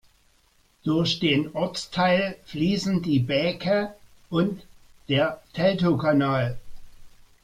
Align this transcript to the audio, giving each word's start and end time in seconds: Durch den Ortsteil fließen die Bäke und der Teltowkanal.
Durch 0.83 1.19
den 1.19 1.53
Ortsteil 1.53 2.35
fließen 2.45 3.03
die 3.03 3.19
Bäke 3.19 3.93
und 4.31 4.63
der 5.09 5.39
Teltowkanal. 5.53 6.57